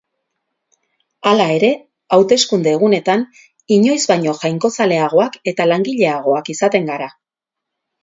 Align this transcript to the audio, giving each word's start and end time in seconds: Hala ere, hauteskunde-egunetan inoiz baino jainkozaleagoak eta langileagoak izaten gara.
Hala 1.31 1.45
ere, 1.57 1.69
hauteskunde-egunetan 2.17 3.27
inoiz 3.77 4.01
baino 4.15 4.37
jainkozaleagoak 4.43 5.41
eta 5.55 5.71
langileagoak 5.75 6.55
izaten 6.59 6.95
gara. 6.95 7.17